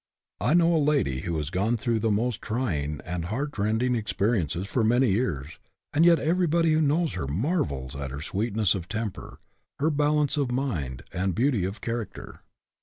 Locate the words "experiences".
3.93-4.65